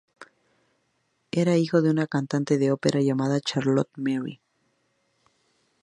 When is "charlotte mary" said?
3.39-4.41